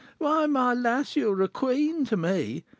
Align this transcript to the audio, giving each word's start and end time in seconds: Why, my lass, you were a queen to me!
Why, 0.17 0.47
my 0.47 0.73
lass, 0.73 1.15
you 1.15 1.29
were 1.29 1.43
a 1.43 1.47
queen 1.47 2.05
to 2.05 2.17
me! 2.17 2.63